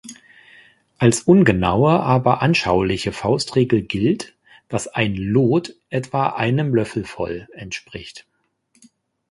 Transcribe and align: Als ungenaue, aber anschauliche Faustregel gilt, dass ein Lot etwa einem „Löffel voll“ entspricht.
Als 0.97 1.21
ungenaue, 1.21 1.99
aber 1.99 2.41
anschauliche 2.41 3.11
Faustregel 3.13 3.83
gilt, 3.83 4.33
dass 4.67 4.87
ein 4.87 5.13
Lot 5.13 5.75
etwa 5.91 6.29
einem 6.29 6.73
„Löffel 6.73 7.05
voll“ 7.05 7.47
entspricht. 7.53 8.25